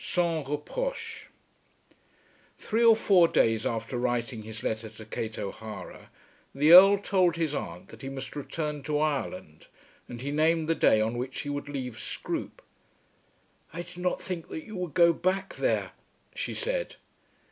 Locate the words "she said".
16.33-16.95